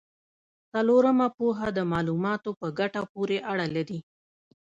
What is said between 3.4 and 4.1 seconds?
اړه لري.